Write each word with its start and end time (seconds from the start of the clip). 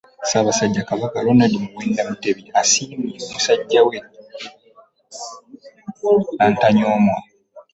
Ssaabassajja 0.23 0.87
Kabaka, 0.89 1.25
Ronald 1.27 1.53
Muwenda 1.63 2.01
Mutebi 2.09 2.43
asiimye 2.61 3.17
musajja 3.31 3.79
we 3.87 3.97
nnantanyoomwa. 6.33 7.17